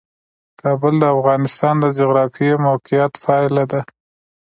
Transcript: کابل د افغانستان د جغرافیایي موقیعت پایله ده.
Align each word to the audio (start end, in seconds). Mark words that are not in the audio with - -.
کابل 0.61 0.93
د 0.99 1.03
افغانستان 1.15 1.75
د 1.79 1.85
جغرافیایي 1.99 2.55
موقیعت 2.67 3.13
پایله 3.25 3.63
ده. 3.71 3.81